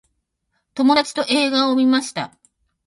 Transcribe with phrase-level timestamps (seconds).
[0.73, 2.35] 友達と映画を観ました。